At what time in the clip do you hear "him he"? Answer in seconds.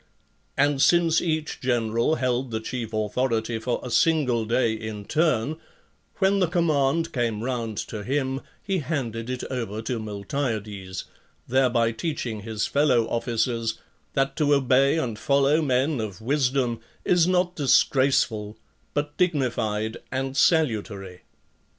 8.03-8.79